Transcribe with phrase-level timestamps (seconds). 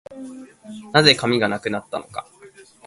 [0.93, 2.25] 何故、紙がなくなったのか